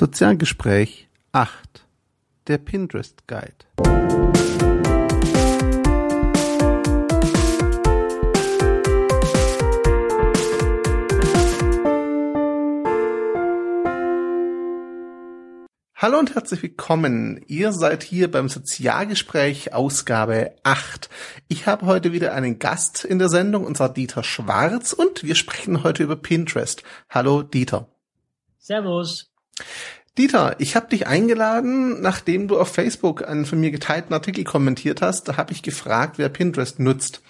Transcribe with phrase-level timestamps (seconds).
[0.00, 1.84] Sozialgespräch 8
[2.46, 3.52] Der Pinterest Guide
[15.94, 17.44] Hallo und herzlich willkommen.
[17.46, 21.10] Ihr seid hier beim Sozialgespräch Ausgabe 8.
[21.48, 25.34] Ich habe heute wieder einen Gast in der Sendung, und zwar Dieter Schwarz, und wir
[25.34, 26.84] sprechen heute über Pinterest.
[27.10, 27.86] Hallo Dieter.
[28.56, 29.29] Servus.
[30.18, 35.02] Dieter, ich habe dich eingeladen, nachdem du auf Facebook einen von mir geteilten Artikel kommentiert
[35.02, 35.28] hast.
[35.28, 37.22] Da habe ich gefragt, wer Pinterest nutzt.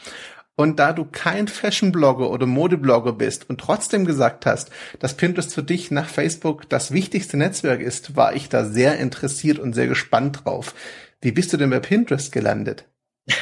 [0.56, 5.62] Und da du kein Fashion-Blogger oder Modeblogger bist und trotzdem gesagt hast, dass Pinterest für
[5.62, 10.44] dich nach Facebook das wichtigste Netzwerk ist, war ich da sehr interessiert und sehr gespannt
[10.44, 10.74] drauf.
[11.22, 12.84] Wie bist du denn bei Pinterest gelandet?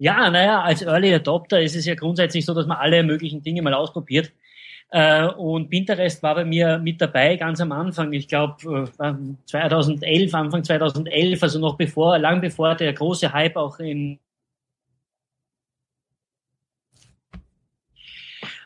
[0.00, 3.62] Ja, naja, als Early Adopter ist es ja grundsätzlich so, dass man alle möglichen Dinge
[3.62, 4.30] mal ausprobiert.
[4.90, 8.12] Äh, und Pinterest war bei mir mit dabei ganz am Anfang.
[8.12, 8.90] Ich glaube
[9.46, 14.18] 2011, Anfang 2011, also noch bevor, lang bevor der große Hype auch in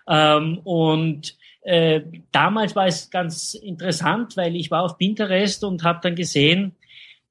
[0.08, 6.00] Ähm, und äh, damals war es ganz interessant, weil ich war auf Pinterest und habe
[6.02, 6.74] dann gesehen,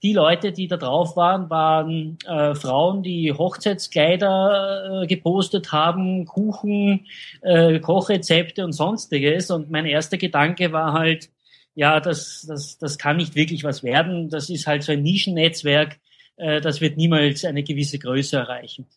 [0.03, 7.05] die Leute, die da drauf waren, waren äh, Frauen, die Hochzeitskleider äh, gepostet haben, Kuchen,
[7.41, 9.51] äh, Kochrezepte und sonstiges.
[9.51, 11.29] Und mein erster Gedanke war halt,
[11.75, 14.29] ja, das, das, das kann nicht wirklich was werden.
[14.29, 15.99] Das ist halt so ein Nischennetzwerk.
[16.37, 18.87] Äh, das wird niemals eine gewisse Größe erreichen.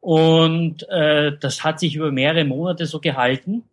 [0.00, 3.64] Und äh, das hat sich über mehrere Monate so gehalten.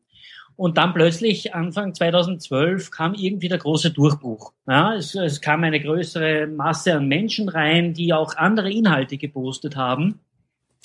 [0.58, 4.54] Und dann plötzlich, Anfang 2012, kam irgendwie der große Durchbruch.
[4.68, 9.76] Ja, es, es kam eine größere Masse an Menschen rein, die auch andere Inhalte gepostet
[9.76, 10.20] haben.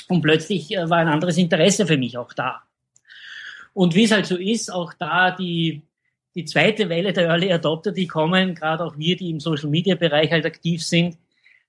[0.08, 2.62] Und plötzlich äh, war ein anderes Interesse für mich auch da.
[3.72, 5.82] Und wie es halt so ist, auch da die,
[6.34, 9.94] die zweite Welle der Early Adopter, die kommen, gerade auch wir, die im Social Media
[9.94, 11.16] Bereich halt aktiv sind,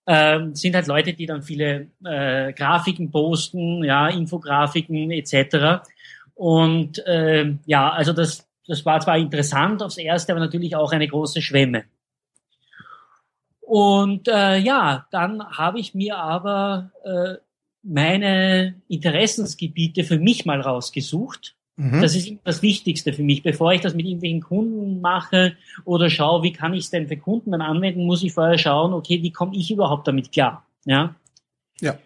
[0.08, 5.84] ähm, sind halt Leute, die dann viele äh, Grafiken posten, ja, Infografiken etc.
[6.42, 11.08] Und äh, ja, also das, das war zwar interessant aufs Erste, aber natürlich auch eine
[11.08, 11.84] große Schwemme.
[13.60, 17.36] Und äh, ja, dann habe ich mir aber äh,
[17.84, 22.02] meine Interessensgebiete für mich mal rausgesucht Mhm.
[22.02, 23.42] Das ist das Wichtigste für mich.
[23.42, 27.18] Bevor ich das mit irgendwelchen Kunden mache oder schaue, wie kann ich es denn für
[27.18, 30.66] Kunden dann anwenden, muss ich vorher schauen, okay, wie komme ich überhaupt damit klar?
[30.86, 31.16] Ja.
[31.80, 31.98] Ja.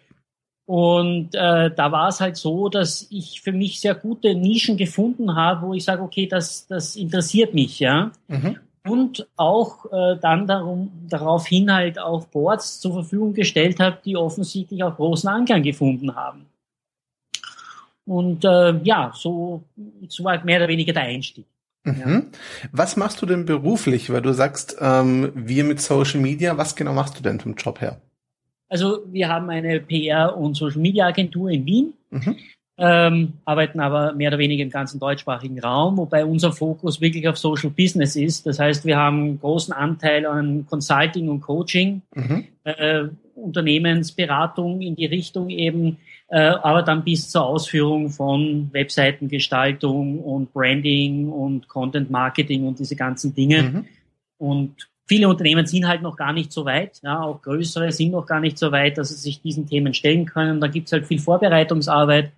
[0.66, 5.36] Und äh, da war es halt so, dass ich für mich sehr gute Nischen gefunden
[5.36, 8.10] habe, wo ich sage, okay, das, das interessiert mich, ja.
[8.26, 8.58] Mhm.
[8.84, 14.82] Und auch äh, dann darum, daraufhin halt auch Boards zur Verfügung gestellt habe, die offensichtlich
[14.82, 16.46] auch großen Anklang gefunden haben.
[18.04, 19.64] Und äh, ja, so,
[20.08, 21.46] so war mehr oder weniger der Einstieg.
[21.84, 21.94] Mhm.
[21.98, 22.22] Ja.
[22.72, 24.10] Was machst du denn beruflich?
[24.10, 27.80] Weil du sagst, ähm, wir mit Social Media, was genau machst du denn vom Job
[27.80, 28.00] her?
[28.68, 32.36] Also wir haben eine PR- und Social Media Agentur in Wien, mhm.
[32.78, 37.38] ähm, arbeiten aber mehr oder weniger im ganzen deutschsprachigen Raum, wobei unser Fokus wirklich auf
[37.38, 38.46] Social Business ist.
[38.46, 42.44] Das heißt, wir haben einen großen Anteil an Consulting und Coaching, mhm.
[42.64, 43.04] äh,
[43.36, 51.28] Unternehmensberatung in die Richtung eben, äh, aber dann bis zur Ausführung von Webseitengestaltung und Branding
[51.28, 53.62] und Content Marketing und diese ganzen Dinge.
[53.62, 53.84] Mhm.
[54.38, 58.26] Und viele Unternehmen sind halt noch gar nicht so weit, ja, auch größere sind noch
[58.26, 60.60] gar nicht so weit, dass sie sich diesen Themen stellen können.
[60.60, 62.32] Da gibt es halt viel Vorbereitungsarbeit.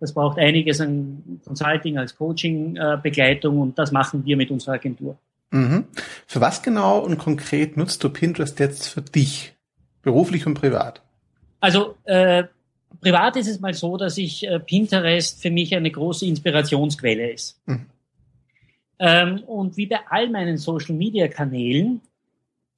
[0.00, 5.16] Das braucht einiges an Consulting als Coaching-Begleitung äh, und das machen wir mit unserer Agentur.
[5.50, 5.84] Mhm.
[6.26, 9.54] Für was genau und konkret nutzt du Pinterest jetzt für dich,
[10.02, 11.00] beruflich und privat?
[11.60, 12.44] Also äh,
[13.00, 17.60] privat ist es mal so, dass ich äh, Pinterest für mich eine große Inspirationsquelle ist.
[17.66, 17.86] Mhm.
[18.98, 22.13] Ähm, und wie bei all meinen Social Media Kanälen, äh,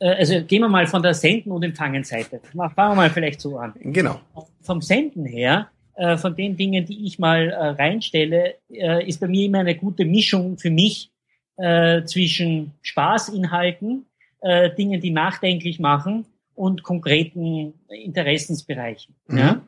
[0.05, 2.41] also gehen wir mal von der Senden- und Empfangenseite.
[2.55, 3.73] Fangen wir mal vielleicht so an.
[3.81, 4.21] Genau.
[4.61, 9.29] Vom Senden her, äh, von den Dingen, die ich mal äh, reinstelle, äh, ist bei
[9.29, 11.11] mir immer eine gute Mischung für mich
[11.57, 14.05] äh, zwischen Spaßinhalten,
[14.41, 19.15] äh, Dingen, die nachdenklich machen und konkreten Interessensbereichen.
[19.29, 19.39] Mhm.
[19.39, 19.63] Ja?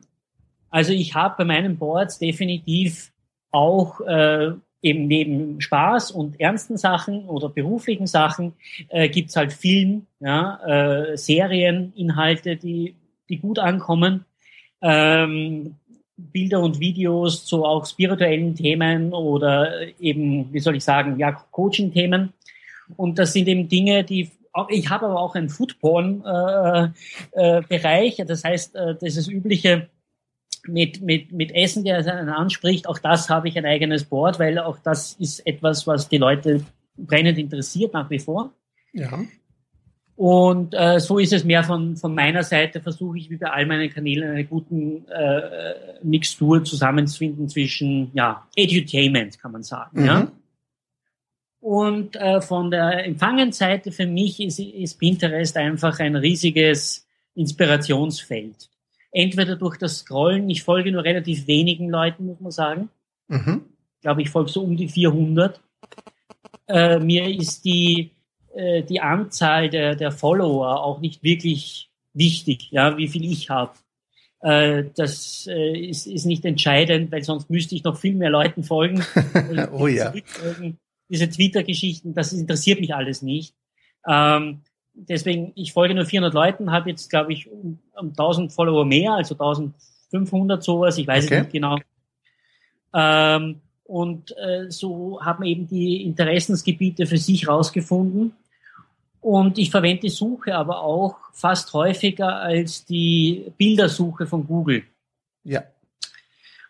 [0.69, 3.11] Also ich habe bei meinen Boards definitiv
[3.51, 8.53] auch äh, eben neben Spaß und ernsten Sachen oder beruflichen Sachen
[8.89, 12.95] äh, gibt's halt Film, ja, äh, Serieninhalte, die,
[13.27, 14.25] die gut ankommen,
[14.81, 15.75] ähm,
[16.15, 22.33] Bilder und Videos zu auch spirituellen Themen oder eben, wie soll ich sagen, ja, Coaching-Themen.
[22.97, 24.31] Und das sind eben Dinge, die
[24.69, 29.87] ich habe aber auch einen Foodporn-Bereich, äh, äh, das heißt, äh, das ist übliche
[30.67, 34.59] mit, mit, mit Essen, der einen anspricht, auch das habe ich ein eigenes Board, weil
[34.59, 36.63] auch das ist etwas, was die Leute
[36.97, 38.51] brennend interessiert nach wie vor.
[38.93, 39.19] Ja.
[40.15, 43.65] Und äh, so ist es mehr von, von meiner Seite, versuche ich wie bei all
[43.65, 50.01] meinen Kanälen eine guten äh, Mixtur zusammenzufinden zwischen ja, Edutainment, kann man sagen.
[50.01, 50.05] Mhm.
[50.05, 50.31] Ja?
[51.61, 58.69] Und äh, von der Empfangenseite für mich ist, ist Pinterest einfach ein riesiges Inspirationsfeld.
[59.11, 62.89] Entweder durch das Scrollen, ich folge nur relativ wenigen Leuten, muss man sagen.
[63.27, 63.65] Mhm.
[63.95, 65.59] Ich glaube, ich folge so um die 400.
[66.67, 68.11] Äh, mir ist die
[68.53, 73.73] äh, die Anzahl der, der Follower auch nicht wirklich wichtig, ja, wie viel ich habe.
[74.41, 78.63] Äh, das äh, ist, ist nicht entscheidend, weil sonst müsste ich noch viel mehr Leuten
[78.63, 79.05] folgen.
[79.71, 80.13] oh ja.
[81.09, 83.53] Diese Twitter-Geschichten, das interessiert mich alles nicht.
[84.07, 84.61] Ähm,
[85.07, 89.13] deswegen, ich folge nur 400 Leuten, habe jetzt, glaube ich, um, um 1000 Follower mehr,
[89.13, 91.35] also 1500 sowas, ich weiß okay.
[91.35, 91.77] es nicht genau.
[92.93, 98.33] Ähm, und äh, so haben eben die Interessensgebiete für sich rausgefunden.
[99.21, 104.83] Und ich verwende die Suche aber auch fast häufiger als die Bildersuche von Google.
[105.43, 105.63] Ja.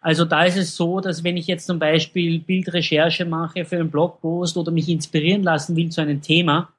[0.01, 3.91] Also da ist es so, dass wenn ich jetzt zum Beispiel Bildrecherche mache für einen
[3.91, 6.69] Blogpost oder mich inspirieren lassen will zu einem Thema,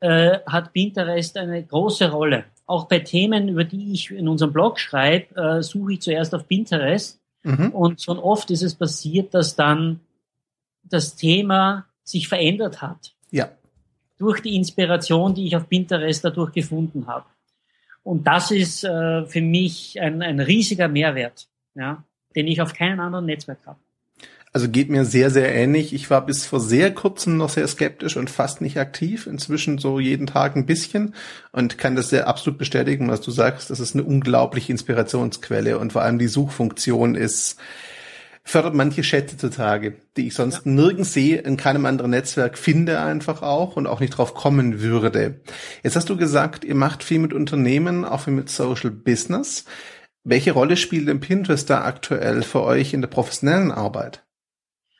[0.00, 2.44] äh, hat Pinterest eine große Rolle.
[2.66, 6.48] Auch bei Themen, über die ich in unserem Blog schreibe, äh, suche ich zuerst auf
[6.48, 7.70] Pinterest Mhm.
[7.70, 10.00] Und schon oft ist es passiert, dass dann
[10.82, 13.14] das Thema sich verändert hat.
[13.30, 13.50] Ja.
[14.18, 17.26] Durch die Inspiration, die ich auf Pinterest dadurch gefunden habe.
[18.02, 22.02] Und das ist äh, für mich ein, ein riesiger Mehrwert, ja,
[22.34, 23.78] den ich auf keinem anderen Netzwerk habe.
[24.56, 25.92] Also geht mir sehr, sehr ähnlich.
[25.92, 29.26] Ich war bis vor sehr kurzem noch sehr skeptisch und fast nicht aktiv.
[29.26, 31.14] Inzwischen so jeden Tag ein bisschen
[31.52, 33.68] und kann das sehr absolut bestätigen, was du sagst.
[33.68, 37.58] Das ist eine unglaubliche Inspirationsquelle und vor allem die Suchfunktion ist,
[38.44, 40.72] fördert manche Schätze zutage, die ich sonst ja.
[40.72, 45.42] nirgends sehe, in keinem anderen Netzwerk finde einfach auch und auch nicht drauf kommen würde.
[45.82, 49.66] Jetzt hast du gesagt, ihr macht viel mit Unternehmen, auch viel mit Social Business.
[50.24, 54.25] Welche Rolle spielt denn Pinterest da aktuell für euch in der professionellen Arbeit?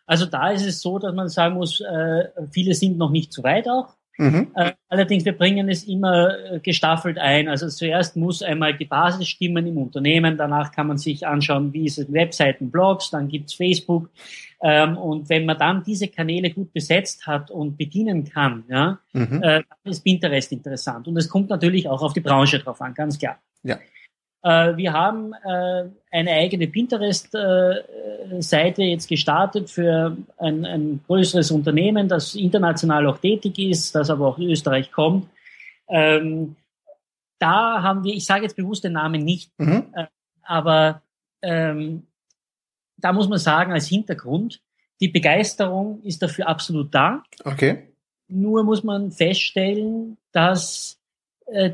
[0.06, 3.42] Also da ist es so, dass man sagen muss, äh, viele sind noch nicht so
[3.42, 3.96] weit auch.
[4.18, 4.48] Mhm.
[4.54, 7.48] Äh, allerdings, wir bringen es immer äh, gestaffelt ein.
[7.48, 11.84] Also zuerst muss einmal die Basis stimmen im Unternehmen, danach kann man sich anschauen, wie
[11.86, 14.08] ist es Webseiten, Blogs, dann gibt's Facebook.
[14.62, 19.42] Ähm, und wenn man dann diese Kanäle gut besetzt hat und bedienen kann, ja, mhm.
[19.42, 21.08] äh, dann ist Pinterest interessant.
[21.08, 23.38] Und es kommt natürlich auch auf die Branche drauf an, ganz klar.
[23.62, 23.78] Ja.
[24.46, 32.36] Äh, wir haben äh, eine eigene Pinterest-Seite jetzt gestartet für ein, ein größeres Unternehmen, das
[32.36, 35.28] international auch tätig ist, das aber auch in Österreich kommt.
[35.88, 36.54] Ähm,
[37.40, 39.86] da haben wir, ich sage jetzt bewusst den Namen nicht, mhm.
[39.94, 40.06] äh,
[40.42, 41.02] aber
[41.42, 42.06] ähm,
[42.98, 44.62] da muss man sagen, als Hintergrund,
[45.00, 47.24] die Begeisterung ist dafür absolut da.
[47.44, 47.88] Okay.
[48.28, 51.00] Nur muss man feststellen, dass
[51.46, 51.72] äh,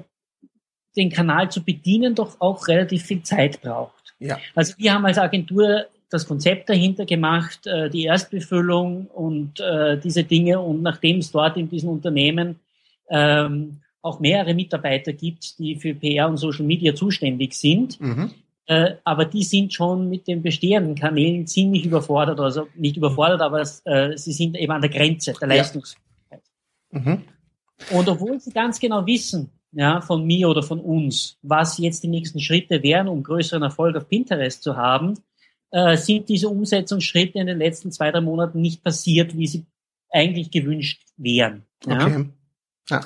[0.96, 4.14] den Kanal zu bedienen, doch auch relativ viel Zeit braucht.
[4.18, 4.38] Ja.
[4.54, 10.24] Also wir haben als Agentur das Konzept dahinter gemacht, äh, die Erstbefüllung und äh, diese
[10.24, 10.60] Dinge.
[10.60, 12.60] Und nachdem es dort in diesem Unternehmen
[13.08, 18.30] ähm, auch mehrere Mitarbeiter gibt, die für PR und Social Media zuständig sind, mhm.
[18.66, 23.62] äh, aber die sind schon mit den bestehenden Kanälen ziemlich überfordert, also nicht überfordert, aber
[23.84, 26.42] äh, sie sind eben an der Grenze der Leistungsfähigkeit.
[26.92, 27.00] Ja.
[27.00, 27.22] Mhm.
[27.90, 32.08] Und obwohl sie ganz genau wissen, ja, von mir oder von uns, was jetzt die
[32.08, 35.14] nächsten Schritte wären, um größeren Erfolg auf Pinterest zu haben,
[35.70, 39.64] äh, sind diese Umsetzungsschritte in den letzten zwei, drei Monaten nicht passiert, wie sie
[40.10, 41.64] eigentlich gewünscht wären.
[41.86, 42.06] Ja?
[42.06, 42.28] Okay.
[42.90, 43.00] Ja.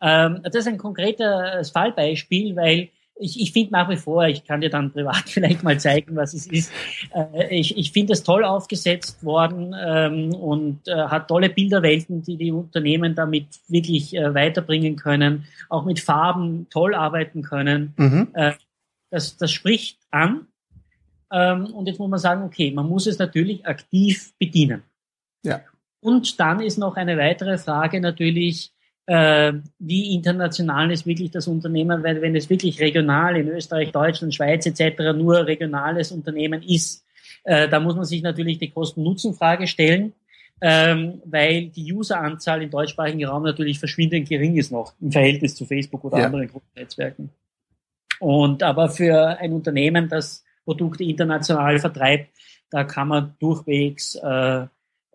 [0.00, 2.90] Ähm, das ist ein konkretes Fallbeispiel, weil
[3.20, 6.34] ich, ich finde nach wie vor, ich kann dir dann privat vielleicht mal zeigen, was
[6.34, 6.72] es ist.
[7.14, 12.36] Äh, ich ich finde es toll aufgesetzt worden ähm, und äh, hat tolle Bilderwelten, die
[12.36, 17.94] die Unternehmen damit wirklich äh, weiterbringen können, auch mit Farben toll arbeiten können.
[17.96, 18.28] Mhm.
[18.34, 18.52] Äh,
[19.10, 20.46] das, das spricht an.
[21.30, 24.82] Ähm, und jetzt muss man sagen, okay, man muss es natürlich aktiv bedienen.
[25.44, 25.60] Ja.
[26.00, 28.72] Und dann ist noch eine weitere Frage natürlich,
[29.08, 34.34] äh, wie international ist wirklich das Unternehmen, weil wenn es wirklich regional in Österreich, Deutschland,
[34.34, 35.16] Schweiz etc.
[35.16, 37.06] nur regionales Unternehmen ist,
[37.44, 40.12] äh, da muss man sich natürlich die Kosten-Nutzen-Frage stellen,
[40.60, 45.64] ähm, weil die Useranzahl im deutschsprachigen Raum natürlich verschwindend gering ist noch im Verhältnis zu
[45.64, 46.26] Facebook oder ja.
[46.26, 47.30] anderen Gruppennetzwerken.
[48.20, 52.28] Und aber für ein Unternehmen, das Produkte international vertreibt,
[52.68, 54.66] da kann man durchwegs äh,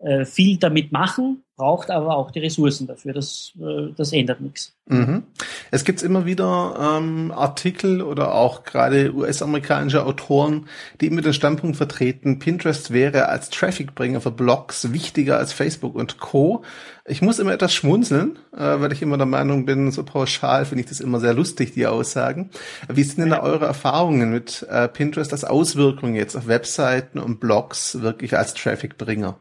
[0.04, 3.14] äh, viel damit machen, braucht aber auch die Ressourcen dafür.
[3.14, 4.76] Das, äh, das ändert nichts.
[4.86, 5.22] Mhm.
[5.70, 10.66] Es gibt immer wieder ähm, Artikel oder auch gerade US-amerikanische Autoren,
[11.00, 16.20] die immer den Standpunkt vertreten, Pinterest wäre als Trafficbringer für Blogs wichtiger als Facebook und
[16.20, 16.64] Co.
[17.06, 20.82] Ich muss immer etwas schmunzeln, äh, weil ich immer der Meinung bin, so pauschal finde
[20.82, 22.50] ich das immer sehr lustig, die Aussagen.
[22.88, 27.40] Wie sind denn da eure Erfahrungen mit äh, Pinterest als Auswirkung jetzt auf Webseiten und
[27.40, 29.38] Blogs wirklich als Trafficbringer?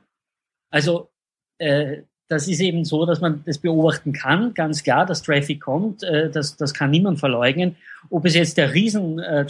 [0.73, 1.11] Also
[1.59, 1.97] äh,
[2.29, 6.31] das ist eben so, dass man das beobachten kann, ganz klar, dass Traffic kommt, äh,
[6.31, 7.75] das, das kann niemand verleugnen.
[8.09, 9.45] Ob es jetzt der riesen äh,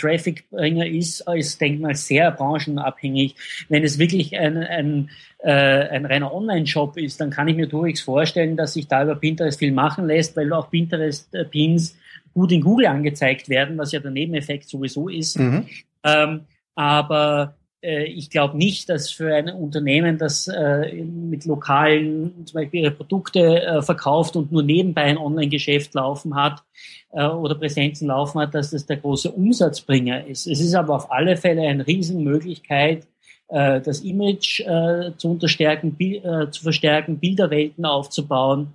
[0.90, 3.36] ist, ist, denke ich mal, sehr branchenabhängig.
[3.70, 8.02] Wenn es wirklich ein, ein, äh, ein reiner Online-Shop ist, dann kann ich mir durchaus
[8.02, 11.96] vorstellen, dass sich da über Pinterest viel machen lässt, weil auch Pinterest-Pins
[12.34, 15.40] gut in Google angezeigt werden, was ja der Nebeneffekt sowieso ist.
[15.40, 15.68] Mhm.
[16.04, 16.42] Ähm,
[16.76, 22.84] aber äh, ich glaube nicht, dass für ein Unternehmen, das äh, mit lokalen zum Beispiel
[22.84, 26.64] ihre Produkte äh, verkauft und nur nebenbei ein Online-Geschäft laufen hat
[27.12, 30.48] äh, oder Präsenzen laufen hat, dass das der große Umsatzbringer ist.
[30.48, 33.06] Es ist aber auf alle Fälle eine Riesenmöglichkeit,
[33.50, 38.74] äh, das Image äh, zu unterstärken, äh, zu verstärken, Bilderwelten aufzubauen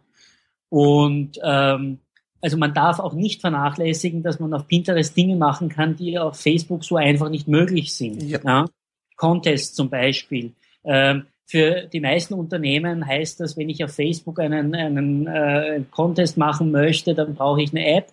[0.69, 1.99] und ähm,
[2.41, 6.39] also man darf auch nicht vernachlässigen, dass man auf Pinterest Dinge machen kann, die auf
[6.39, 8.23] Facebook so einfach nicht möglich sind.
[8.23, 8.39] Ja.
[8.45, 8.67] ja?
[9.19, 10.55] Contest zum Beispiel.
[10.85, 16.39] Ähm, für die meisten Unternehmen heißt das, wenn ich auf Facebook einen, einen äh, Contest
[16.39, 18.13] machen möchte, dann brauche ich eine App.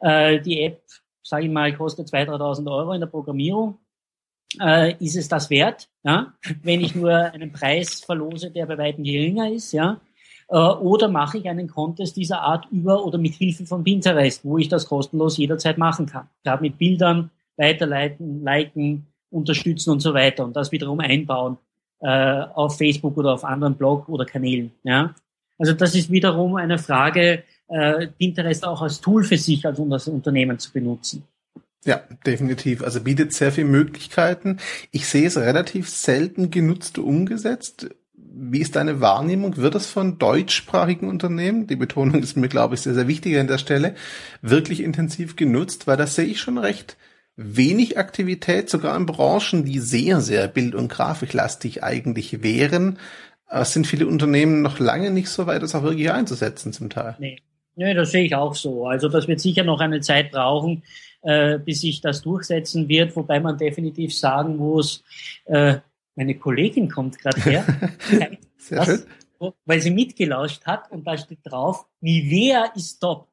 [0.00, 0.82] Äh, die App,
[1.22, 3.78] sage ich mal, kostet 2.000, 3.000 Euro in der Programmierung.
[4.60, 6.32] Äh, ist es das wert, ja?
[6.62, 10.00] wenn ich nur einen Preis verlose, der bei weitem geringer ist, ja?
[10.48, 14.58] Äh, oder mache ich einen Contest dieser Art über oder mit Hilfe von Pinterest, wo
[14.58, 16.28] ich das kostenlos jederzeit machen kann.
[16.44, 21.58] Gerade mit Bildern, weiterleiten, liken, unterstützen und so weiter und das wiederum einbauen
[22.00, 24.70] äh, auf Facebook oder auf anderen Blog oder Kanälen.
[24.82, 25.14] Ja?
[25.58, 30.58] Also das ist wiederum eine Frage, äh, Pinterest auch als Tool für sich als Unternehmen
[30.58, 31.24] zu benutzen.
[31.84, 32.82] Ja, definitiv.
[32.82, 34.58] Also bietet sehr viele Möglichkeiten.
[34.90, 37.90] Ich sehe es relativ selten genutzt umgesetzt.
[38.14, 39.58] Wie ist deine Wahrnehmung?
[39.58, 43.46] Wird es von deutschsprachigen Unternehmen, die Betonung ist mir, glaube ich, sehr, sehr wichtig an
[43.46, 43.94] der Stelle,
[44.42, 45.86] wirklich intensiv genutzt?
[45.86, 46.96] Weil das sehe ich schon recht
[47.36, 52.98] wenig Aktivität, sogar in Branchen, die sehr, sehr bild- und grafiklastig eigentlich wären.
[53.48, 57.16] Es sind viele Unternehmen noch lange nicht so weit, das auch wirklich einzusetzen zum Teil.
[57.18, 57.38] Nee.
[57.76, 58.86] Nee, das sehe ich auch so.
[58.86, 60.84] Also das wird sicher noch eine Zeit brauchen,
[61.22, 65.02] äh, bis sich das durchsetzen wird, wobei man definitiv sagen muss,
[65.46, 65.78] äh,
[66.14, 67.64] meine Kollegin kommt gerade her,
[68.58, 69.02] Sehr was, schön.
[69.64, 73.26] weil sie mitgelauscht hat und da steht drauf, Nivea ist top.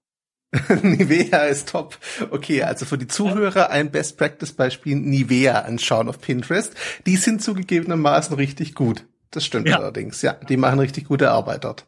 [0.81, 1.97] Nivea ist top.
[2.29, 6.75] Okay, also für die Zuhörer ein Best Practice Beispiel Nivea anschauen auf Pinterest.
[7.05, 9.05] Die sind zugegebenermaßen richtig gut.
[9.31, 9.77] Das stimmt ja.
[9.77, 10.21] allerdings.
[10.21, 11.87] Ja, die machen richtig gute Arbeit dort.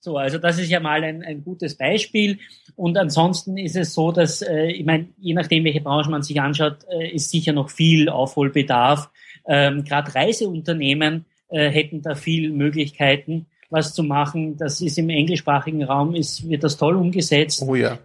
[0.00, 2.38] So, also das ist ja mal ein, ein gutes Beispiel.
[2.76, 6.38] Und ansonsten ist es so, dass, äh, ich meine, je nachdem, welche Branche man sich
[6.38, 9.08] anschaut, äh, ist sicher noch viel Aufholbedarf.
[9.48, 14.56] Ähm, Gerade Reiseunternehmen äh, hätten da viel Möglichkeiten was zu machen.
[14.56, 17.62] Das ist im englischsprachigen Raum, ist, wird das toll umgesetzt.
[17.66, 17.98] Oh ja.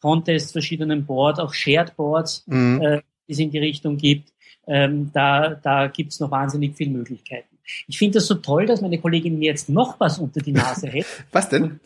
[0.00, 2.80] Contests, verschiedenen Boards, auch Shared Boards, mhm.
[2.80, 4.32] äh, die es in die Richtung gibt.
[4.66, 7.56] Ähm, da da gibt es noch wahnsinnig viele Möglichkeiten.
[7.86, 10.88] Ich finde das so toll, dass meine Kollegin mir jetzt noch was unter die Nase
[10.88, 11.06] hält.
[11.32, 11.80] was denn?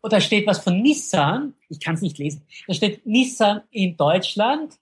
[0.00, 1.54] Und da steht was von Nissan.
[1.68, 2.42] Ich kann es nicht lesen.
[2.66, 4.78] Da steht Nissan in Deutschland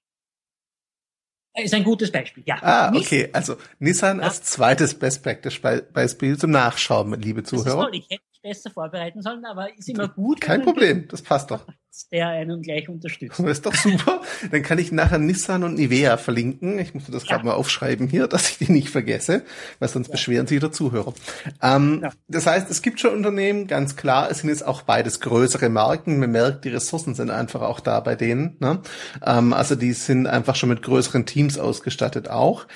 [1.62, 2.56] ist ein gutes Beispiel, ja.
[2.62, 3.28] Ah, okay.
[3.32, 4.24] Also Nissan ja.
[4.24, 5.60] als zweites Best Practice
[5.92, 7.64] Beispiel zum Nachschauen, liebe Zuhörer.
[7.64, 7.94] Das ist toll.
[7.94, 10.40] Ich hätte besser vorbereiten sollen, aber ist immer gut.
[10.40, 11.66] Kein Problem, das passt doch
[12.10, 13.38] der einen gleich unterstützt.
[13.38, 14.20] Das ist doch super.
[14.50, 16.78] Dann kann ich nachher Nissan und Nivea verlinken.
[16.78, 17.30] Ich muss das ja.
[17.30, 19.44] gerade mal aufschreiben hier, dass ich die nicht vergesse,
[19.78, 20.12] weil sonst ja.
[20.12, 21.14] beschweren sich der Zuhörer.
[21.62, 22.10] Ähm, ja.
[22.28, 26.18] Das heißt, es gibt schon Unternehmen, ganz klar, es sind jetzt auch beides größere Marken.
[26.18, 28.56] Man merkt, die Ressourcen sind einfach auch da bei denen.
[28.60, 28.80] Ne?
[29.24, 32.66] Ähm, also die sind einfach schon mit größeren Teams ausgestattet auch.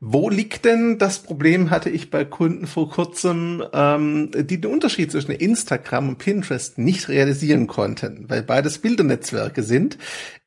[0.00, 5.12] Wo liegt denn das Problem, hatte ich bei Kunden vor kurzem, ähm, die den Unterschied
[5.12, 9.96] zwischen Instagram und Pinterest nicht realisieren konnten, weil beides Bildernetzwerke sind.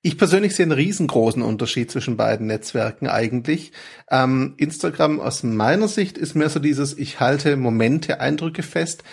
[0.02, 3.72] Ich persönlich sehe einen riesengroßen Unterschied zwischen beiden Netzwerken eigentlich.
[4.10, 9.04] Ähm, Instagram aus meiner Sicht ist mehr so dieses, ich halte Momente, Eindrücke fest.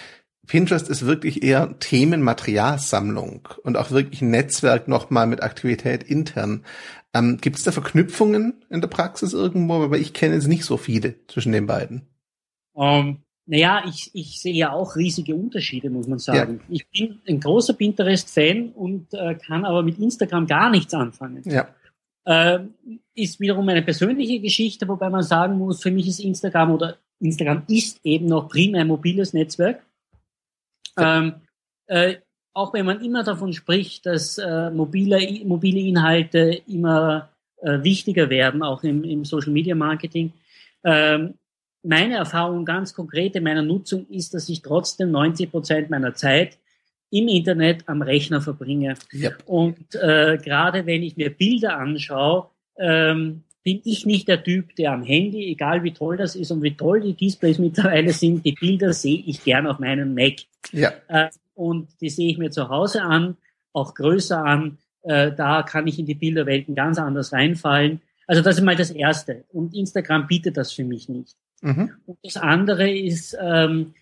[0.48, 6.64] Pinterest ist wirklich eher Themenmaterialsammlung und auch wirklich ein Netzwerk nochmal mit Aktivität intern.
[7.14, 9.74] Ähm, Gibt es da Verknüpfungen in der Praxis irgendwo?
[9.82, 12.08] Aber ich kenne jetzt nicht so viele zwischen den beiden.
[12.72, 16.60] Um, ähm, naja, ich, ich sehe ja auch riesige Unterschiede, muss man sagen.
[16.68, 16.74] Ja.
[16.74, 21.42] Ich bin ein großer Pinterest-Fan und äh, kann aber mit Instagram gar nichts anfangen.
[21.46, 21.68] Ja.
[22.26, 22.66] Äh,
[23.14, 27.62] ist wiederum eine persönliche Geschichte, wobei man sagen muss, für mich ist Instagram oder Instagram
[27.68, 29.82] ist eben noch primär ein mobiles Netzwerk.
[30.98, 31.34] Ähm,
[31.86, 32.16] äh,
[32.52, 37.30] auch wenn man immer davon spricht, dass äh, mobile, mobile Inhalte immer
[37.62, 40.32] äh, wichtiger werden, auch im, im Social Media Marketing.
[40.84, 41.34] Ähm,
[41.82, 46.58] meine Erfahrung ganz konkret in meiner Nutzung ist, dass ich trotzdem 90 Prozent meiner Zeit
[47.10, 48.94] im Internet am Rechner verbringe.
[49.14, 49.42] Yep.
[49.46, 54.92] Und äh, gerade wenn ich mir Bilder anschaue, ähm, bin ich nicht der Typ, der
[54.92, 58.52] am Handy, egal wie toll das ist und wie toll die Displays mittlerweile sind, die
[58.52, 60.36] Bilder sehe ich gern auf meinem Mac.
[60.72, 60.92] Ja.
[61.08, 63.36] Äh, und die sehe ich mir zu Hause an,
[63.74, 64.78] auch größer an.
[65.02, 68.00] Äh, da kann ich in die Bilderwelten ganz anders reinfallen.
[68.26, 69.44] Also das ist mal das Erste.
[69.52, 71.36] Und Instagram bietet das für mich nicht.
[71.60, 71.90] Mhm.
[72.06, 73.92] Und das andere ist, ähm,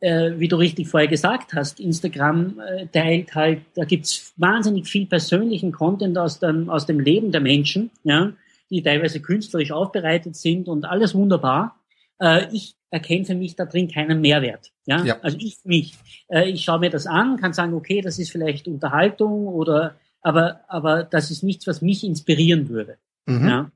[0.00, 5.06] äh, wie du richtig vorher gesagt hast, Instagram äh, teilt halt, da gibt's wahnsinnig viel
[5.06, 8.34] persönlichen Content aus dem, aus dem Leben der Menschen, ja,
[8.70, 11.80] die teilweise künstlerisch aufbereitet sind und alles wunderbar.
[12.20, 14.72] Äh, ich erkenne für mich da drin keinen Mehrwert.
[14.86, 15.02] Ja?
[15.04, 15.18] ja.
[15.22, 15.94] Also ich für mich.
[16.28, 20.60] Äh, ich schaue mir das an, kann sagen, okay, das ist vielleicht Unterhaltung oder aber,
[20.66, 22.98] aber das ist nichts, was mich inspirieren würde.
[23.26, 23.48] Mhm.
[23.48, 23.70] Ja?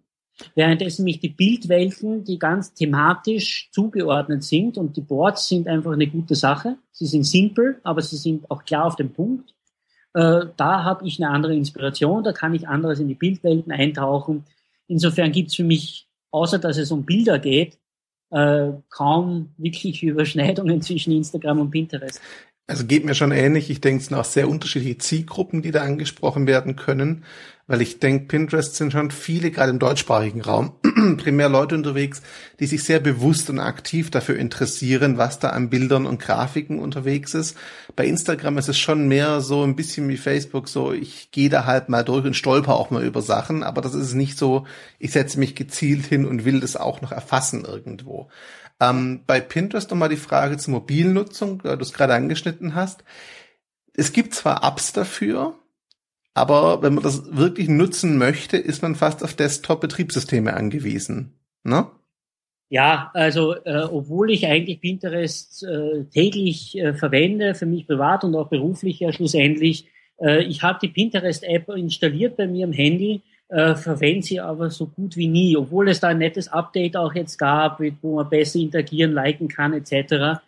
[0.55, 6.07] Währenddessen mich die Bildwelten, die ganz thematisch zugeordnet sind und die Boards sind einfach eine
[6.07, 6.77] gute Sache.
[6.91, 9.55] Sie sind simpel, aber sie sind auch klar auf den Punkt.
[10.15, 14.45] Äh, da habe ich eine andere Inspiration, da kann ich anderes in die Bildwelten eintauchen.
[14.91, 17.79] Insofern gibt es für mich, außer dass es um Bilder geht,
[18.31, 22.21] äh, kaum wirklich Überschneidungen zwischen Instagram und Pinterest.
[22.71, 23.69] Also geht mir schon ähnlich.
[23.69, 27.25] Ich denke, es sind auch sehr unterschiedliche Zielgruppen, die da angesprochen werden können,
[27.67, 30.75] weil ich denke, Pinterest sind schon viele, gerade im deutschsprachigen Raum,
[31.17, 32.23] primär Leute unterwegs,
[32.61, 37.35] die sich sehr bewusst und aktiv dafür interessieren, was da an Bildern und Grafiken unterwegs
[37.35, 37.57] ist.
[37.97, 41.67] Bei Instagram ist es schon mehr so ein bisschen wie Facebook, so ich gehe da
[41.67, 44.65] halt mal durch und stolper auch mal über Sachen, aber das ist nicht so,
[45.01, 48.29] ich setze mich gezielt hin und will das auch noch erfassen irgendwo.
[48.81, 53.05] Ähm, bei Pinterest nochmal die Frage zur Mobilnutzung, da du es gerade angeschnitten hast.
[53.95, 55.55] Es gibt zwar Apps dafür,
[56.35, 61.39] aber wenn man das wirklich nutzen möchte, ist man fast auf Desktop-Betriebssysteme angewiesen.
[61.65, 61.91] Ne?
[62.71, 68.35] Ja, also äh, obwohl ich eigentlich Pinterest äh, täglich äh, verwende, für mich privat und
[68.37, 69.89] auch beruflich ja schlussendlich,
[70.21, 74.87] äh, ich habe die Pinterest-App installiert bei mir am Handy äh, verwende sie aber so
[74.87, 78.59] gut wie nie, obwohl es da ein nettes Update auch jetzt gab, wo man besser
[78.59, 80.41] interagieren, liken kann etc.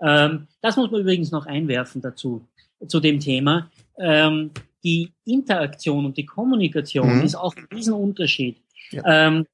[0.00, 2.46] Ähm, das muss man übrigens noch einwerfen dazu,
[2.86, 3.70] zu dem Thema.
[3.98, 4.50] Ähm,
[4.82, 7.22] die Interaktion und die Kommunikation mhm.
[7.22, 8.58] ist auch ein Riesenunterschied.
[8.90, 9.26] Ja.
[9.26, 9.46] Ähm,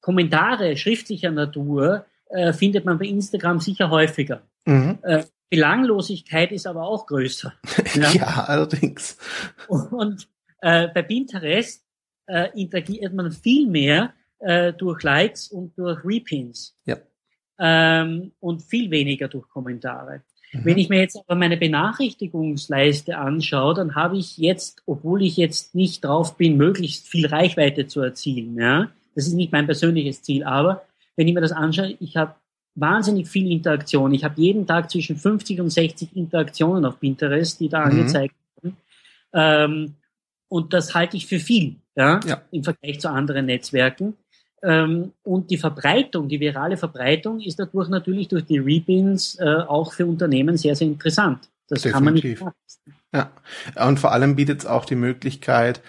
[0.00, 4.42] Kommentare schriftlicher Natur äh, findet man bei Instagram sicher häufiger.
[4.66, 4.98] Mhm.
[5.02, 7.54] Äh, Belanglosigkeit ist aber auch größer.
[7.94, 9.16] ja, ja allerdings.
[9.68, 10.28] Und
[10.60, 11.84] äh, bei Pinterest
[12.26, 16.76] äh, interagiert man viel mehr äh, durch Likes und durch Repins.
[16.84, 16.96] Ja.
[17.58, 20.22] Ähm, und viel weniger durch Kommentare.
[20.52, 20.64] Mhm.
[20.64, 25.74] Wenn ich mir jetzt aber meine Benachrichtigungsleiste anschaue, dann habe ich jetzt, obwohl ich jetzt
[25.74, 30.44] nicht drauf bin, möglichst viel Reichweite zu erzielen, ja, das ist nicht mein persönliches Ziel,
[30.44, 32.36] aber wenn ich mir das anschaue, ich habe
[32.76, 34.14] wahnsinnig viel Interaktion.
[34.14, 37.90] Ich habe jeden Tag zwischen 50 und 60 Interaktionen auf Pinterest, die da mhm.
[37.90, 38.76] angezeigt werden.
[39.32, 39.94] Ähm,
[40.48, 42.42] und das halte ich für viel, ja, ja.
[42.50, 44.14] im Vergleich zu anderen Netzwerken.
[44.62, 49.92] Ähm, und die Verbreitung, die virale Verbreitung ist dadurch natürlich durch die Rebins äh, auch
[49.92, 51.48] für Unternehmen sehr, sehr interessant.
[51.68, 51.92] Das Definitiv.
[51.92, 52.54] kann man nicht machen.
[53.14, 55.80] Ja, und vor allem bietet es auch die Möglichkeit,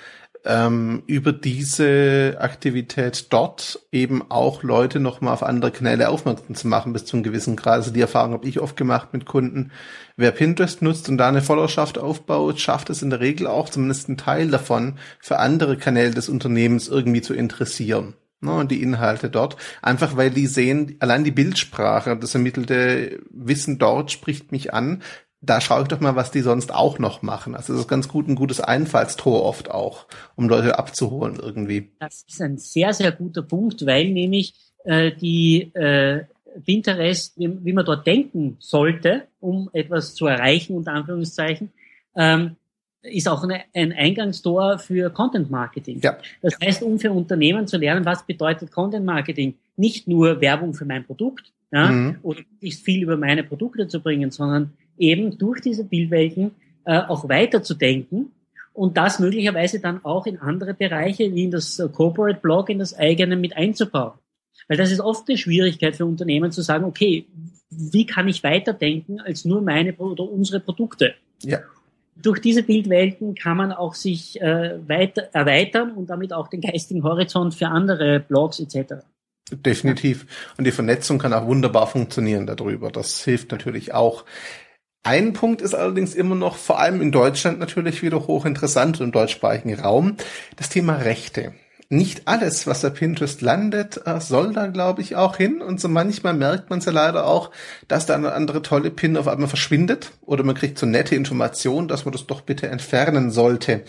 [0.45, 6.93] ähm, über diese Aktivität dort eben auch Leute nochmal auf andere Kanäle aufmerksam zu machen
[6.93, 7.75] bis zu einem gewissen Grad.
[7.75, 9.71] Also die Erfahrung habe ich oft gemacht mit Kunden.
[10.15, 14.07] Wer Pinterest nutzt und da eine Followerschaft aufbaut, schafft es in der Regel auch zumindest
[14.07, 18.15] einen Teil davon für andere Kanäle des Unternehmens irgendwie zu interessieren.
[18.41, 19.57] Ne, und die Inhalte dort.
[19.81, 25.01] Einfach weil die sehen, allein die Bildsprache, das ermittelte Wissen dort spricht mich an
[25.41, 27.55] da schaue ich doch mal, was die sonst auch noch machen.
[27.55, 31.91] Also das ist ganz gut ein gutes Einfallstor oft auch, um Leute abzuholen irgendwie.
[31.99, 36.25] Das ist ein sehr, sehr guter Punkt, weil nämlich äh, die äh,
[36.65, 41.71] Pinterest, wie, wie man dort denken sollte, um etwas zu erreichen, unter Anführungszeichen,
[42.15, 42.55] ähm,
[43.01, 46.01] ist auch eine, ein Eingangstor für Content Marketing.
[46.01, 46.17] Ja.
[46.41, 50.83] Das heißt, um für Unternehmen zu lernen, was bedeutet Content Marketing, nicht nur Werbung für
[50.83, 52.17] mein Produkt ja, mhm.
[52.23, 56.51] oder viel über meine Produkte zu bringen, sondern eben durch diese Bildwelten
[56.85, 58.31] äh, auch weiterzudenken
[58.73, 62.93] und das möglicherweise dann auch in andere Bereiche wie in das Corporate Blog, in das
[62.97, 64.13] eigene mit einzubauen.
[64.67, 67.25] Weil das ist oft eine Schwierigkeit für Unternehmen zu sagen, okay,
[67.69, 71.13] wie kann ich weiterdenken als nur meine oder unsere Produkte?
[71.43, 71.59] Ja.
[72.15, 77.03] Durch diese Bildwelten kann man auch sich äh, weiter erweitern und damit auch den geistigen
[77.03, 79.05] Horizont für andere Blogs etc.
[79.51, 80.25] Definitiv.
[80.57, 82.91] Und die Vernetzung kann auch wunderbar funktionieren darüber.
[82.91, 84.25] Das hilft natürlich auch.
[85.03, 89.79] Ein Punkt ist allerdings immer noch, vor allem in Deutschland natürlich wieder hochinteressant im deutschsprachigen
[89.79, 90.17] Raum,
[90.57, 91.53] das Thema Rechte.
[91.91, 95.59] Nicht alles, was bei Pinterest landet, äh, soll da, glaube ich, auch hin.
[95.61, 97.49] Und so manchmal merkt man es ja leider auch,
[97.87, 101.87] dass da eine andere tolle Pin auf einmal verschwindet oder man kriegt so nette Informationen,
[101.87, 103.83] dass man das doch bitte entfernen sollte.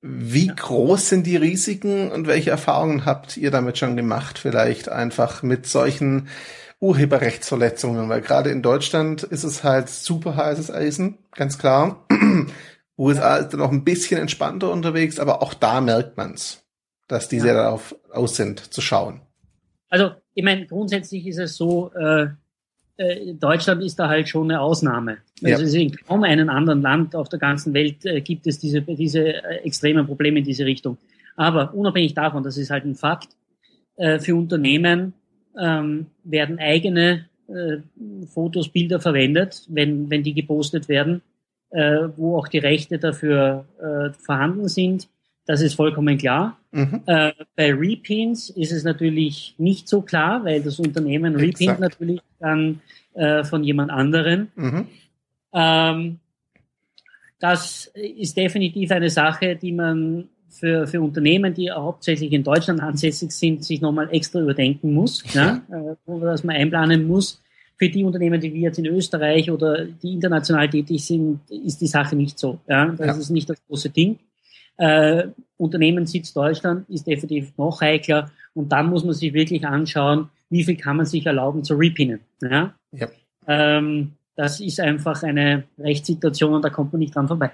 [0.00, 4.38] Wie groß sind die Risiken und welche Erfahrungen habt ihr damit schon gemacht?
[4.40, 6.28] Vielleicht einfach mit solchen
[6.80, 12.06] Urheberrechtsverletzungen, weil gerade in Deutschland ist es halt super heißes Eisen, ganz klar.
[12.98, 16.64] USA ist dann auch ein bisschen entspannter unterwegs, aber auch da merkt man's,
[17.08, 17.42] dass die ja.
[17.42, 19.20] sehr darauf aus sind, zu schauen.
[19.88, 22.28] Also, ich meine, grundsätzlich ist es so, äh,
[22.98, 25.18] äh, Deutschland ist da halt schon eine Ausnahme.
[25.40, 25.56] Ja.
[25.56, 29.20] Also in kaum einem anderen Land auf der ganzen Welt äh, gibt es diese, diese
[29.20, 30.98] äh, extremen Probleme in diese Richtung.
[31.36, 33.28] Aber unabhängig davon, das ist halt ein Fakt,
[33.96, 35.14] äh, für Unternehmen
[35.58, 37.78] ähm, werden eigene äh,
[38.26, 41.22] Fotos, Bilder verwendet, wenn, wenn die gepostet werden,
[41.70, 45.08] äh, wo auch die Rechte dafür äh, vorhanden sind.
[45.46, 46.58] Das ist vollkommen klar.
[46.72, 47.02] Mhm.
[47.06, 52.80] Äh, bei Repins ist es natürlich nicht so klar, weil das Unternehmen Repint natürlich dann
[53.14, 54.52] äh, von jemand anderen.
[54.54, 54.86] Mhm.
[55.54, 56.18] Ähm,
[57.38, 63.32] das ist definitiv eine Sache, die man für, für Unternehmen, die hauptsächlich in Deutschland ansässig
[63.32, 65.62] sind, sich nochmal extra überdenken muss, ja.
[65.70, 67.42] ja, äh, wo das man einplanen muss.
[67.76, 71.86] Für die Unternehmen, die wir jetzt in Österreich oder die international tätig sind, ist die
[71.86, 72.58] Sache nicht so.
[72.66, 72.86] Ja.
[72.86, 73.16] Das ja.
[73.16, 74.18] ist nicht das große Ding.
[74.78, 80.64] Äh, Unternehmenssitz Deutschland ist definitiv noch heikler und dann muss man sich wirklich anschauen, wie
[80.64, 82.20] viel kann man sich erlauben zu repinnen.
[82.40, 82.74] Ja?
[82.92, 83.08] ja.
[83.46, 87.50] Ähm, das ist einfach eine Rechtssituation und da kommt man nicht dran vorbei.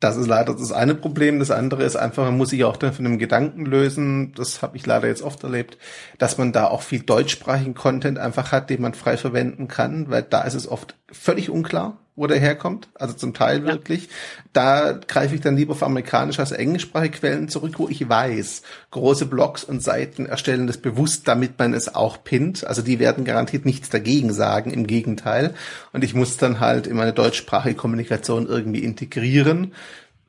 [0.00, 1.40] Das ist leider das eine Problem.
[1.40, 4.32] Das andere ist einfach, man muss sich auch dann von einem Gedanken lösen.
[4.34, 5.76] Das habe ich leider jetzt oft erlebt,
[6.18, 10.22] dass man da auch viel deutschsprachigen Content einfach hat, den man frei verwenden kann, weil
[10.22, 14.04] da ist es oft völlig unklar, wo der herkommt, also zum Teil wirklich.
[14.04, 14.10] Ja.
[14.52, 19.26] Da greife ich dann lieber auf amerikanische als englischsprachige Quellen zurück, wo ich weiß, große
[19.26, 22.66] Blogs und Seiten erstellen das bewusst, damit man es auch pinnt.
[22.66, 25.54] Also die werden garantiert nichts dagegen sagen, im Gegenteil.
[25.92, 29.72] Und ich muss dann halt in meine deutschsprachige Kommunikation irgendwie integrieren.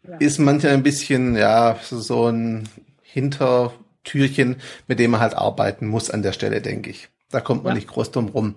[0.07, 0.17] Ja.
[0.17, 2.69] Ist manchmal ein bisschen, ja, so ein
[3.01, 7.09] Hintertürchen, mit dem man halt arbeiten muss an der Stelle, denke ich.
[7.31, 7.75] Da kommt man ja.
[7.75, 8.55] nicht groß drum rum.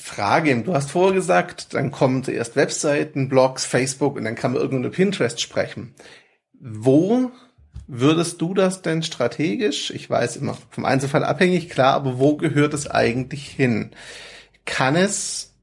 [0.00, 4.62] Frage, du hast vorher gesagt, dann kommen zuerst Webseiten, Blogs, Facebook und dann kann man
[4.62, 5.92] irgendwo über Pinterest sprechen.
[6.60, 7.32] Wo
[7.88, 12.74] würdest du das denn strategisch, ich weiß immer vom Einzelfall abhängig, klar, aber wo gehört
[12.74, 13.90] es eigentlich hin?
[14.64, 15.54] Kann es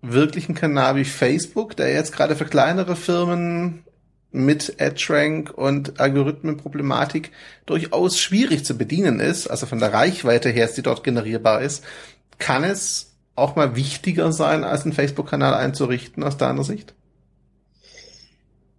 [0.00, 3.84] wirklich ein Kanal wie Facebook, der jetzt gerade für kleinere Firmen
[4.32, 7.32] mit AdRank und Algorithmenproblematik
[7.66, 11.84] durchaus schwierig zu bedienen ist, also von der Reichweite her, die dort generierbar ist,
[12.38, 16.94] kann es auch mal wichtiger sein, als einen Facebook-Kanal einzurichten aus deiner Sicht?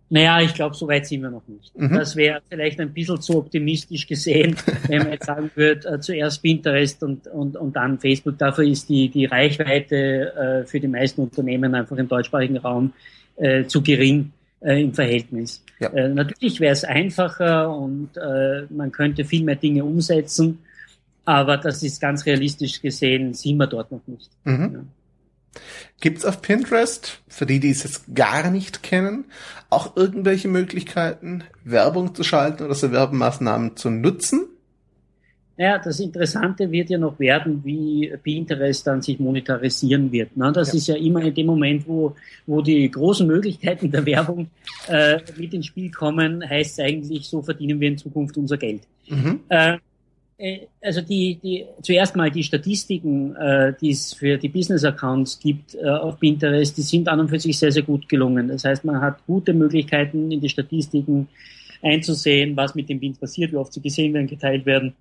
[0.10, 1.78] Naja, ich glaube, so weit sind wir noch nicht.
[1.78, 1.96] Mhm.
[1.96, 4.56] Das wäre vielleicht ein bisschen zu optimistisch gesehen,
[4.88, 8.38] wenn man jetzt sagen würde, äh, zuerst Pinterest und, und, und dann Facebook.
[8.38, 12.94] Dafür ist die, die Reichweite äh, für die meisten Unternehmen einfach im deutschsprachigen Raum
[13.38, 15.64] äh, zu gering äh, im Verhältnis.
[15.80, 15.90] Ja.
[15.90, 20.60] Äh, natürlich wäre es einfacher und äh, man könnte viel mehr Dinge umsetzen.
[21.26, 24.30] Aber das ist ganz realistisch gesehen, sind wir dort noch nicht.
[24.44, 24.72] Mhm.
[24.74, 25.60] Ja.
[26.02, 29.26] Gibt es auf Pinterest, für die, die es jetzt gar nicht kennen,
[29.70, 34.48] auch irgendwelche Möglichkeiten, Werbung zu schalten oder so Werbemaßnahmen zu nutzen?
[35.58, 40.36] Naja, das Interessante wird ja noch werden, wie Pinterest dann sich monetarisieren wird.
[40.36, 40.52] Ne?
[40.52, 40.74] Das ja.
[40.74, 42.14] ist ja immer in dem Moment, wo,
[42.46, 44.50] wo die großen Möglichkeiten der Werbung
[44.90, 48.82] äh, mit ins Spiel kommen, heißt es eigentlich, so verdienen wir in Zukunft unser Geld.
[49.08, 49.40] Mhm.
[49.48, 49.78] Äh,
[50.82, 55.88] also die, die zuerst mal die Statistiken, äh, die es für die Business-Accounts gibt äh,
[55.88, 58.50] auf Pinterest, die sind an und für sich sehr, sehr gut gelungen.
[58.50, 61.30] Das heißt, man hat gute Möglichkeiten in die Statistiken
[61.82, 64.94] einzusehen, was mit dem Pins passiert, wie oft sie gesehen werden, geteilt werden,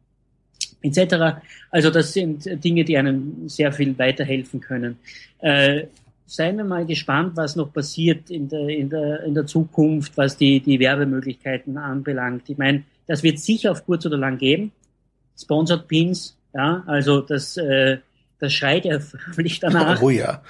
[0.82, 1.40] etc.
[1.70, 4.98] Also das sind Dinge, die einem sehr viel weiterhelfen können.
[5.40, 5.86] Äh,
[6.26, 10.36] seien wir mal gespannt, was noch passiert in der, in der, in der Zukunft, was
[10.36, 12.48] die, die Werbemöglichkeiten anbelangt.
[12.48, 14.72] Ich meine, das wird sicher auf kurz oder lang geben.
[15.36, 17.98] Sponsored Pins, ja, also das, äh,
[18.38, 19.00] das schreit ja
[19.34, 20.00] förmlich danach.
[20.00, 20.42] Oh ja.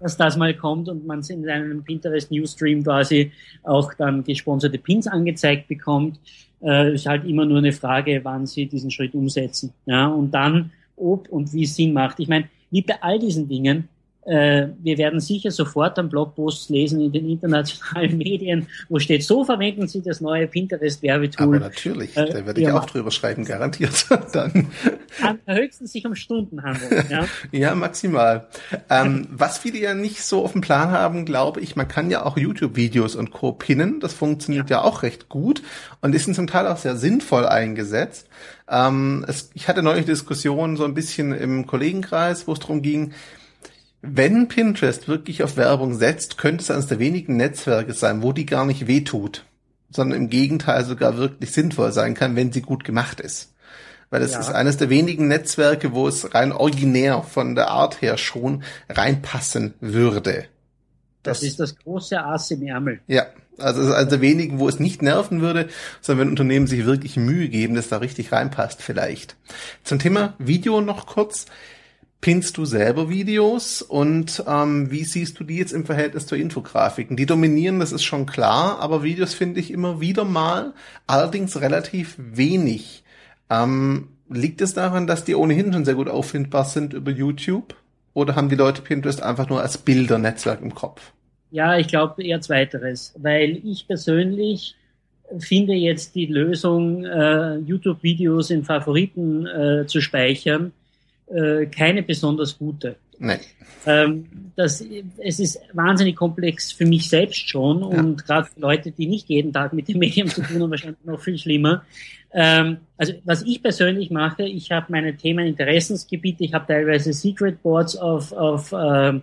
[0.00, 5.06] Dass das mal kommt und man in einem Pinterest Newsstream quasi auch dann gesponserte Pins
[5.06, 6.18] angezeigt bekommt.
[6.62, 9.72] Äh, ist halt immer nur eine Frage, wann sie diesen Schritt umsetzen.
[9.86, 12.18] Ja, und dann, ob und wie es Sinn macht.
[12.18, 13.88] Ich meine, wie bei all diesen Dingen,
[14.26, 19.88] wir werden sicher sofort einen Blogpost lesen in den internationalen Medien, wo steht, so verwenden
[19.88, 21.56] Sie das neue Pinterest-Werbetool.
[21.56, 24.06] Aber natürlich, äh, da werde ich auch drüber schreiben, garantiert.
[24.32, 24.68] Dann.
[25.46, 26.90] höchstens sich um Stunden handeln.
[27.10, 28.48] Ja, ja maximal.
[28.88, 32.24] Ähm, was viele ja nicht so auf dem Plan haben, glaube ich, man kann ja
[32.24, 33.52] auch YouTube-Videos und Co.
[33.52, 34.00] pinnen.
[34.00, 34.78] Das funktioniert ja.
[34.78, 35.62] ja auch recht gut
[36.02, 38.28] und ist zum Teil auch sehr sinnvoll eingesetzt.
[38.68, 43.12] Ähm, es, ich hatte neulich Diskussionen so ein bisschen im Kollegenkreis, wo es darum ging,
[44.02, 48.46] wenn Pinterest wirklich auf Werbung setzt, könnte es eines der wenigen Netzwerke sein, wo die
[48.46, 49.44] gar nicht wehtut,
[49.90, 53.52] sondern im Gegenteil sogar wirklich sinnvoll sein kann, wenn sie gut gemacht ist.
[54.08, 54.40] Weil es ja.
[54.40, 59.74] ist eines der wenigen Netzwerke, wo es rein originär von der Art her schon reinpassen
[59.80, 60.46] würde.
[61.22, 63.00] Das, das ist das große Ass im Ärmel.
[63.06, 63.26] Ja,
[63.58, 65.68] also es ist eines der wenigen, wo es nicht nerven würde,
[66.00, 69.36] sondern wenn Unternehmen sich wirklich Mühe geben, dass da richtig reinpasst vielleicht.
[69.84, 71.46] Zum Thema Video noch kurz.
[72.20, 77.16] Pinnst du selber Videos und ähm, wie siehst du die jetzt im Verhältnis zur Infografiken?
[77.16, 80.74] Die dominieren, das ist schon klar, aber Videos finde ich immer wieder mal,
[81.06, 83.04] allerdings relativ wenig.
[83.48, 87.74] Ähm, liegt es daran, dass die ohnehin schon sehr gut auffindbar sind über YouTube?
[88.12, 91.12] Oder haben die Leute Pinterest einfach nur als Bildernetzwerk im Kopf?
[91.50, 94.76] Ja, ich glaube eher zweiteres, weil ich persönlich
[95.38, 100.72] finde jetzt die Lösung, äh, YouTube-Videos in Favoriten äh, zu speichern,
[101.30, 102.96] äh, keine besonders gute.
[103.18, 103.40] Nein.
[103.86, 104.84] Ähm, das,
[105.18, 107.86] es ist wahnsinnig komplex für mich selbst schon ja.
[107.86, 111.04] und gerade für Leute, die nicht jeden Tag mit dem Medium zu tun haben, wahrscheinlich
[111.04, 111.84] noch viel schlimmer.
[112.32, 117.62] Ähm, also was ich persönlich mache, ich habe meine Themen Interessensgebiete, ich habe teilweise Secret
[117.62, 119.20] Boards auf, auf, äh,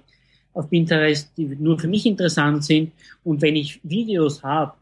[0.54, 2.91] auf Pinterest, die nur für mich interessant sind
[3.24, 4.74] und wenn ich Videos habe,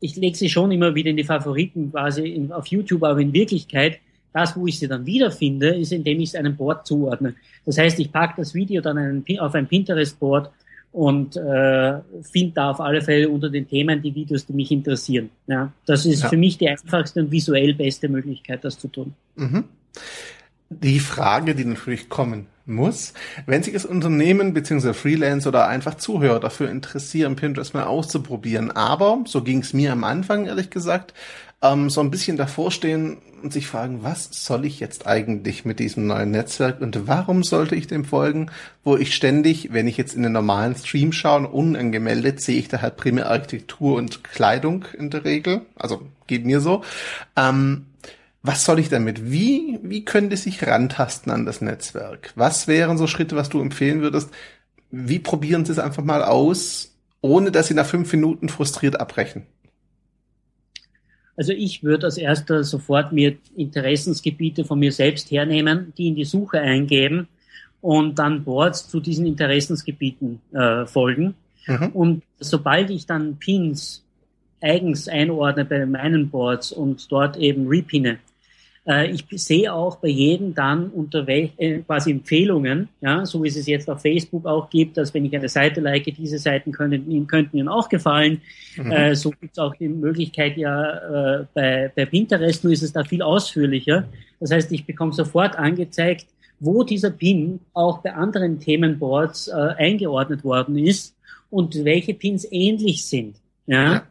[0.00, 3.32] ich lege sie schon immer wieder in die Favoriten quasi in, auf YouTube, aber in
[3.32, 4.00] Wirklichkeit
[4.32, 7.34] das, wo ich sie dann wiederfinde, ist, indem ich es einem Board zuordne.
[7.66, 10.50] Das heißt, ich packe das Video dann auf ein Pinterest-Board
[10.92, 11.98] und äh,
[12.32, 15.30] finde da auf alle Fälle unter den Themen die Videos, die mich interessieren.
[15.46, 16.28] Ja, das ist ja.
[16.28, 19.14] für mich die einfachste und visuell beste Möglichkeit, das zu tun.
[19.36, 19.64] Mhm.
[20.70, 23.12] Die Frage, die natürlich kommen muss,
[23.46, 24.92] wenn sich das Unternehmen bzw.
[24.92, 30.04] Freelance oder einfach Zuhörer dafür interessieren, Pinterest mal auszuprobieren, aber, so ging es mir am
[30.04, 31.12] Anfang ehrlich gesagt,
[31.62, 35.78] ähm, so ein bisschen davor stehen und sich fragen, was soll ich jetzt eigentlich mit
[35.78, 38.50] diesem neuen Netzwerk und warum sollte ich dem folgen,
[38.84, 42.82] wo ich ständig, wenn ich jetzt in den normalen Stream schaue, unangemeldet, sehe ich da
[42.82, 45.62] halt primär Architektur und Kleidung in der Regel.
[45.74, 46.82] Also geht mir so.
[47.36, 47.86] Ähm,
[48.42, 49.30] was soll ich damit?
[49.30, 52.32] Wie, wie könnte sich rantasten an das Netzwerk?
[52.36, 54.30] Was wären so Schritte, was du empfehlen würdest?
[54.90, 59.46] Wie probieren Sie es einfach mal aus, ohne dass Sie nach fünf Minuten frustriert abbrechen?
[61.40, 66.26] Also ich würde als erster sofort mir Interessensgebiete von mir selbst hernehmen, die in die
[66.26, 67.28] Suche eingeben
[67.80, 71.34] und dann Boards zu diesen Interessensgebieten äh, folgen.
[71.66, 71.88] Mhm.
[71.94, 74.04] Und sobald ich dann Pins
[74.60, 78.18] eigens einordne bei meinen Boards und dort eben repinne,
[78.86, 83.56] ich sehe auch bei jedem dann unter welch, äh, quasi Empfehlungen, ja, so wie es
[83.56, 87.26] es jetzt auf Facebook auch gibt, dass wenn ich eine Seite like, diese Seiten können,
[87.26, 88.40] könnten Ihnen auch gefallen.
[88.76, 88.90] Mhm.
[88.90, 92.92] Äh, so gibt es auch die Möglichkeit ja äh, bei, bei Pinterest, nur ist es
[92.92, 94.08] da viel ausführlicher.
[94.40, 96.26] Das heißt, ich bekomme sofort angezeigt,
[96.58, 101.14] wo dieser Pin auch bei anderen Themenboards äh, eingeordnet worden ist
[101.50, 103.36] und welche Pins ähnlich sind.
[103.66, 103.92] Ja.
[103.92, 104.02] ja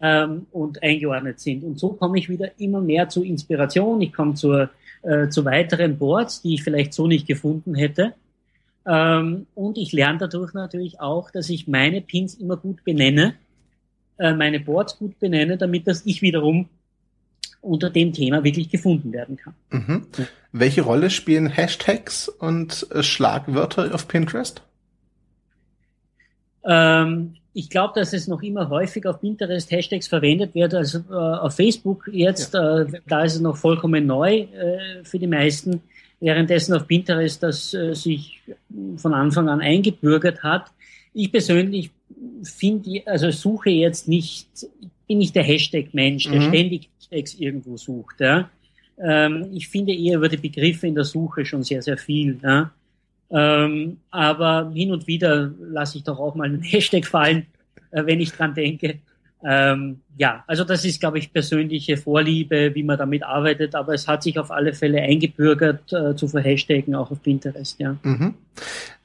[0.00, 1.64] ähm, und eingeordnet sind.
[1.64, 4.00] Und so komme ich wieder immer mehr zu Inspiration.
[4.00, 4.70] Ich komme zur,
[5.02, 8.14] äh, zu weiteren Boards, die ich vielleicht so nicht gefunden hätte.
[8.86, 13.34] Ähm, und ich lerne dadurch natürlich auch, dass ich meine Pins immer gut benenne,
[14.18, 16.68] äh, meine Boards gut benenne, damit dass ich wiederum
[17.60, 19.54] unter dem Thema wirklich gefunden werden kann.
[19.70, 20.06] Mhm.
[20.16, 20.24] Ja.
[20.52, 24.62] Welche Rolle spielen Hashtags und äh, Schlagwörter auf Pinterest?
[26.64, 31.14] Ähm, ich glaube, dass es noch immer häufig auf Pinterest Hashtags verwendet wird, also äh,
[31.14, 32.82] auf Facebook jetzt, ja.
[32.82, 35.80] äh, da ist es noch vollkommen neu äh, für die meisten,
[36.20, 38.42] währenddessen auf Pinterest das äh, sich
[38.98, 40.66] von Anfang an eingebürgert hat.
[41.14, 41.92] Ich persönlich
[42.42, 44.48] finde, also suche jetzt nicht,
[45.08, 46.48] bin nicht der Hashtag-Mensch, der mhm.
[46.48, 48.20] ständig Hashtags irgendwo sucht.
[48.20, 48.50] Ja.
[49.02, 52.38] Ähm, ich finde eher über die Begriffe in der Suche schon sehr, sehr viel.
[52.42, 52.70] Ja.
[53.30, 57.46] Ähm, aber hin und wieder lasse ich doch auch mal einen Hashtag fallen,
[57.90, 58.98] äh, wenn ich dran denke.
[59.44, 64.08] Ähm, ja, also das ist, glaube ich, persönliche Vorliebe, wie man damit arbeitet, aber es
[64.08, 67.96] hat sich auf alle Fälle eingebürgert, äh, zu verhashtagen, auch auf Pinterest, ja.
[68.02, 68.34] Mhm.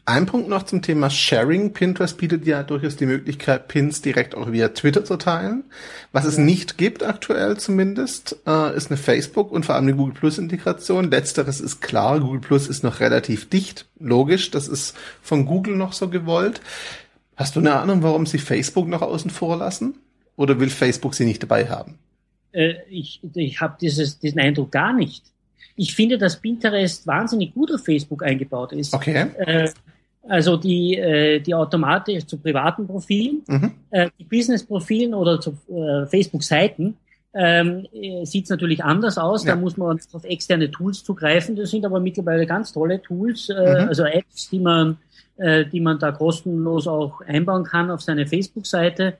[0.05, 1.73] Ein Punkt noch zum Thema Sharing.
[1.73, 5.63] Pinterest bietet ja durchaus die Möglichkeit, Pins direkt auch via Twitter zu teilen.
[6.11, 10.15] Was es nicht gibt aktuell zumindest, äh, ist eine Facebook und vor allem eine Google
[10.15, 11.11] Plus Integration.
[11.11, 12.19] Letzteres ist klar.
[12.19, 13.85] Google Plus ist noch relativ dicht.
[13.99, 14.49] Logisch.
[14.49, 16.61] Das ist von Google noch so gewollt.
[17.35, 19.95] Hast du eine Ahnung, warum sie Facebook noch außen vor lassen?
[20.35, 21.99] Oder will Facebook sie nicht dabei haben?
[22.53, 25.25] Äh, ich ich habe diesen Eindruck gar nicht.
[25.75, 28.93] Ich finde, dass Pinterest wahnsinnig gut auf Facebook eingebaut ist.
[28.93, 29.27] Okay.
[29.37, 29.69] Äh,
[30.27, 33.71] also die, äh, die automatisch zu privaten Profilen, mhm.
[33.89, 36.95] äh, die Business-Profilen oder zu äh, Facebook-Seiten
[37.33, 39.45] ähm, äh, sieht es natürlich anders aus.
[39.45, 39.55] Ja.
[39.55, 41.55] Da muss man auf externe Tools zugreifen.
[41.55, 43.87] Das sind aber mittlerweile ganz tolle Tools, äh, mhm.
[43.87, 44.97] also Apps, die man,
[45.37, 49.17] äh, die man da kostenlos auch einbauen kann auf seine Facebook-Seite.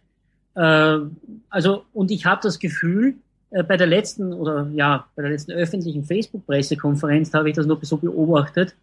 [0.56, 0.98] Äh,
[1.50, 3.16] also und ich habe das Gefühl,
[3.52, 7.82] äh, bei der letzten oder ja bei der letzten öffentlichen Facebook-Pressekonferenz habe ich das noch
[7.84, 8.76] so beobachtet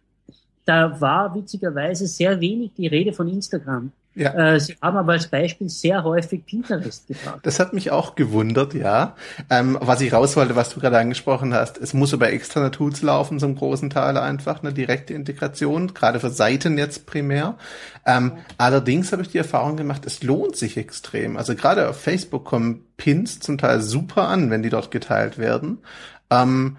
[0.69, 3.91] da war witzigerweise sehr wenig die Rede von Instagram.
[4.13, 4.33] Ja.
[4.33, 7.39] Äh, sie haben aber als Beispiel sehr häufig Pinterest gebracht.
[7.43, 9.15] Das hat mich auch gewundert, ja.
[9.49, 13.01] Ähm, was ich raus wollte, was du gerade angesprochen hast, es muss über externe Tools
[13.01, 17.55] laufen, zum großen Teil einfach, eine direkte Integration, gerade für Seiten jetzt primär.
[18.05, 18.43] Ähm, ja.
[18.57, 21.37] Allerdings habe ich die Erfahrung gemacht, es lohnt sich extrem.
[21.37, 25.79] Also gerade auf Facebook kommen Pins zum Teil super an, wenn die dort geteilt werden.
[26.29, 26.77] Ähm,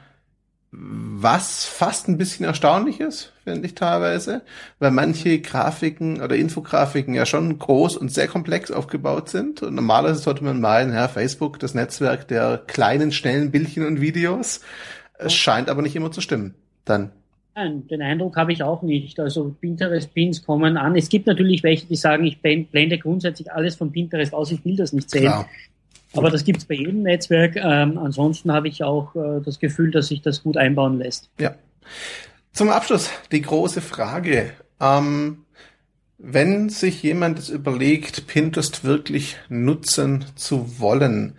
[0.73, 4.43] was fast ein bisschen erstaunlich ist, finde ich teilweise,
[4.79, 9.63] weil manche Grafiken oder Infografiken ja schon groß und sehr komplex aufgebaut sind.
[9.63, 14.61] Und normalerweise sollte man meinen, ja, Facebook, das Netzwerk der kleinen, schnellen Bildchen und Videos.
[15.19, 16.55] Es scheint aber nicht immer zu stimmen.
[16.85, 17.11] Dann.
[17.57, 19.19] Nein, den Eindruck habe ich auch nicht.
[19.19, 20.95] Also Pinterest-Pins kommen an.
[20.95, 24.77] Es gibt natürlich welche, die sagen, ich blende grundsätzlich alles von Pinterest aus, ich will
[24.77, 25.23] das nicht sehen.
[25.23, 25.49] Klar.
[26.15, 27.57] Aber das gibt es bei jedem Netzwerk.
[27.57, 31.31] Ähm, ansonsten habe ich auch äh, das Gefühl, dass sich das gut einbauen lässt.
[31.39, 31.55] Ja.
[32.53, 34.51] Zum Abschluss die große Frage.
[34.81, 35.45] Ähm,
[36.19, 41.37] wenn sich jemand es überlegt, Pinterest wirklich nutzen zu wollen,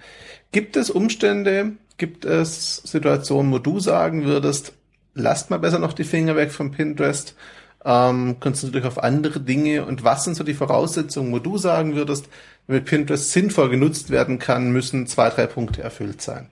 [0.51, 4.73] gibt es Umstände, gibt es Situationen, wo du sagen würdest,
[5.13, 7.35] lasst mal besser noch die Finger weg von Pinterest,
[7.83, 11.95] ähm, konzentriert euch auf andere Dinge und was sind so die Voraussetzungen, wo du sagen
[11.95, 12.29] würdest,
[12.67, 16.49] damit Pinterest sinnvoll genutzt werden kann, müssen zwei, drei Punkte erfüllt sein.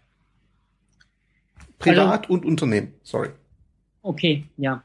[1.77, 3.29] Privat also, und Unternehmen, sorry.
[4.01, 4.83] Okay, ja.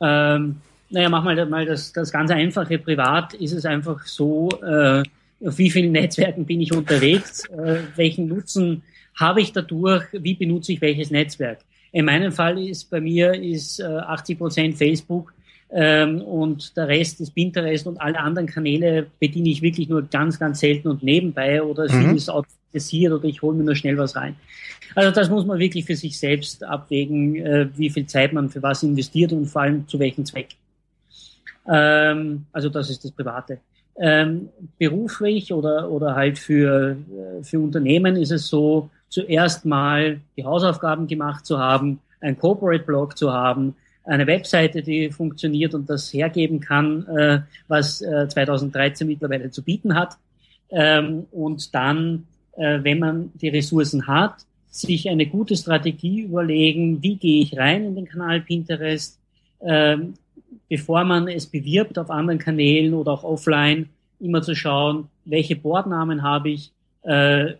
[0.00, 0.60] Ähm,
[0.90, 2.78] naja, mach mal, mal das, das ganz einfache.
[2.78, 5.02] Privat ist es einfach so, äh,
[5.44, 8.82] auf wie vielen Netzwerken bin ich unterwegs, äh, welchen Nutzen
[9.14, 11.60] habe ich dadurch, wie benutze ich welches Netzwerk.
[11.92, 15.32] In meinem Fall ist bei mir ist äh, 80 Prozent Facebook,
[15.70, 20.38] ähm, und der Rest ist Pinterest und alle anderen Kanäle bediene ich wirklich nur ganz,
[20.38, 22.16] ganz selten und nebenbei oder es mhm.
[22.16, 24.36] ist automatisiert oder ich hole mir nur schnell was rein.
[24.94, 28.62] Also das muss man wirklich für sich selbst abwägen, äh, wie viel Zeit man für
[28.62, 30.48] was investiert und vor allem zu welchem Zweck.
[31.70, 33.58] Ähm, also das ist das Private.
[34.00, 40.44] Ähm, beruflich oder, oder halt für, äh, für Unternehmen ist es so, zuerst mal die
[40.44, 43.74] Hausaufgaben gemacht zu haben, ein Corporate Blog zu haben,
[44.08, 49.94] eine Webseite, die funktioniert und das hergeben kann, äh, was äh, 2013 mittlerweile zu bieten
[49.94, 50.16] hat.
[50.70, 54.34] Ähm, und dann, äh, wenn man die Ressourcen hat,
[54.70, 59.18] sich eine gute Strategie überlegen, wie gehe ich rein in den Kanal Pinterest,
[59.60, 60.14] ähm,
[60.68, 63.88] bevor man es bewirbt auf anderen Kanälen oder auch offline,
[64.20, 67.54] immer zu schauen, welche Bordnamen habe ich, äh,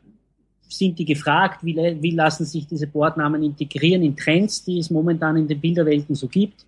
[0.68, 5.37] sind die gefragt, wie, wie lassen sich diese Bordnamen integrieren in Trends, die es momentan
[5.37, 6.64] in den Bilderwelten so gibt.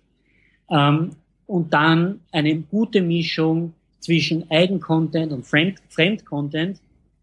[0.69, 1.11] Ähm,
[1.47, 6.79] und dann eine gute Mischung zwischen Eigencontent und Fremdcontent.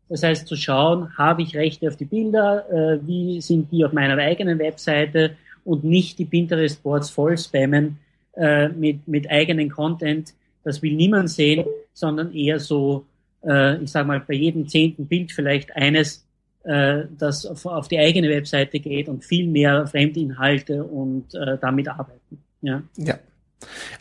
[0.08, 3.92] Das heißt zu schauen, habe ich Rechte auf die Bilder, äh, wie sind die auf
[3.92, 7.98] meiner eigenen Webseite und nicht die Pinterest-Boards voll spammen
[8.36, 10.32] äh, mit, mit eigenen Content.
[10.64, 13.04] Das will niemand sehen, sondern eher so,
[13.44, 16.26] äh, ich sage mal, bei jedem zehnten Bild vielleicht eines,
[16.68, 22.42] das auf, auf, die eigene Webseite geht und viel mehr Fremdinhalte und äh, damit arbeiten.
[22.60, 22.82] Ja.
[22.96, 23.18] ja.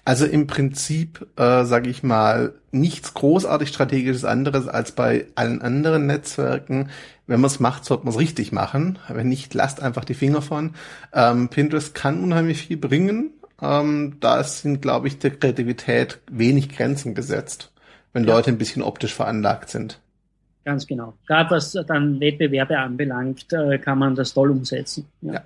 [0.06, 6.06] Also im Prinzip, äh, sage ich mal, nichts großartig strategisches anderes als bei allen anderen
[6.06, 6.90] Netzwerken.
[7.26, 9.00] Wenn man es macht, sollte man es richtig machen.
[9.10, 10.74] Wenn nicht, lasst einfach die Finger von.
[11.14, 13.32] Ähm, Pinterest kann unheimlich viel bringen.
[13.62, 17.72] Ähm, da sind, glaube ich, der Kreativität wenig Grenzen gesetzt,
[18.14, 18.36] wenn ja.
[18.36, 20.00] Leute ein bisschen optisch veranlagt sind.
[20.68, 21.14] Ganz genau.
[21.26, 25.06] Gerade was dann Wettbewerbe anbelangt, äh, kann man das toll umsetzen.
[25.22, 25.36] Ja.
[25.36, 25.42] ja.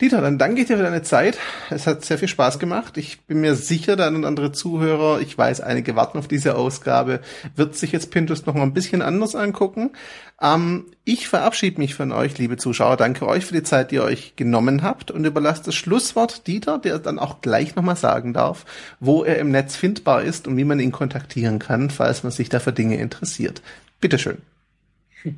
[0.00, 1.38] Dieter, dann danke ich dir für deine Zeit.
[1.70, 2.96] Es hat sehr viel Spaß gemacht.
[2.96, 7.20] Ich bin mir sicher, der und andere Zuhörer, ich weiß, einige warten auf diese Ausgabe,
[7.54, 9.92] wird sich jetzt Pinterest noch mal ein bisschen anders angucken.
[10.40, 12.96] Ähm, ich verabschiede mich von euch, liebe Zuschauer.
[12.96, 16.78] Danke euch für die Zeit, die ihr euch genommen habt und überlasst das Schlusswort Dieter,
[16.78, 18.64] der dann auch gleich nochmal sagen darf,
[18.98, 22.48] wo er im Netz findbar ist und wie man ihn kontaktieren kann, falls man sich
[22.48, 23.62] da für Dinge interessiert.
[24.02, 24.38] Bitteschön.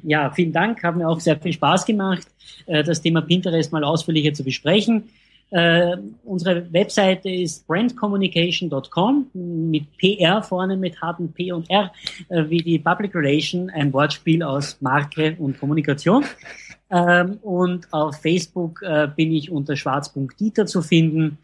[0.02, 0.82] Ja, vielen Dank.
[0.82, 2.26] Hat mir auch sehr viel Spaß gemacht,
[2.66, 5.04] äh, das Thema Pinterest mal ausführlicher zu besprechen.
[5.50, 5.94] Uh,
[6.24, 11.92] unsere Webseite ist brandcommunication.com mit PR vorne mit harten P und R,
[12.30, 16.24] uh, wie die Public Relation, ein Wortspiel aus Marke und Kommunikation.
[16.90, 18.80] Uh, und auf Facebook
[19.16, 21.38] bin ich unter schwarz.dieter zu finden.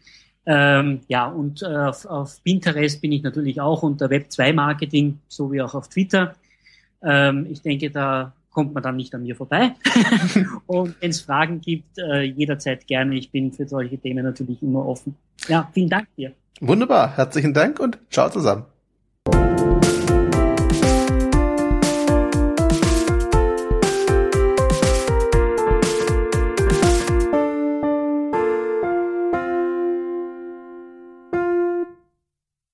[0.45, 5.61] Ähm, ja, und auf, auf Pinterest bin ich natürlich auch unter Web2 Marketing, so wie
[5.61, 6.35] auch auf Twitter.
[7.03, 9.73] Ähm, ich denke, da kommt man dann nicht an mir vorbei.
[10.67, 13.15] und wenn es Fragen gibt, äh, jederzeit gerne.
[13.15, 15.15] Ich bin für solche Themen natürlich immer offen.
[15.47, 16.33] Ja, vielen Dank dir.
[16.59, 17.15] Wunderbar.
[17.17, 18.65] Herzlichen Dank und ciao zusammen.